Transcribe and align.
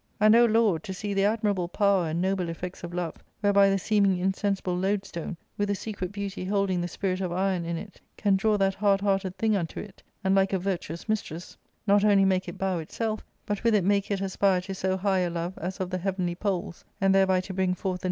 And, 0.19 0.35
O 0.35 0.45
Lord, 0.45 0.81
to 0.85 0.95
see 0.95 1.13
the 1.13 1.25
admirable 1.25 1.67
power 1.67 2.07
and 2.09 2.19
noble 2.19 2.49
effects 2.49 2.83
of 2.83 2.91
love, 2.91 3.23
whereby 3.41 3.69
the 3.69 3.77
seeming 3.77 4.17
insensible 4.17 4.75
loadstone, 4.75 5.37
with 5.59 5.69
a 5.69 5.75
secret 5.75 6.11
beauty 6.11 6.43
holding 6.43 6.81
the 6.81 6.87
spirit 6.87 7.21
of 7.21 7.31
iron 7.31 7.65
in 7.65 7.77
it, 7.77 8.01
can 8.17 8.35
draw 8.35 8.57
that 8.57 8.73
hardhearted 8.73 9.35
thing 9.37 9.55
unto 9.55 9.79
it, 9.79 10.01
and, 10.23 10.33
like 10.33 10.53
a 10.53 10.57
virtuous 10.57 11.07
mistress, 11.07 11.55
not 11.85 12.03
only 12.03 12.25
make 12.25 12.47
it 12.47 12.57
bow 12.57 12.79
itself, 12.79 13.23
but 13.45 13.63
with 13.63 13.75
it 13.75 13.83
make 13.83 14.09
it 14.09 14.21
aspire 14.21 14.61
to 14.61 14.73
so 14.73 14.97
high 14.97 15.19
a 15.19 15.29
love 15.29 15.55
as 15.59 15.79
of 15.79 15.91
the 15.91 15.99
heavenly 15.99 16.33
poles, 16.33 16.83
and 16.99 17.13
thereby 17.13 17.39
to 17.39 17.53
bring 17.53 17.75
forth 17.75 17.99
the 17.99 17.99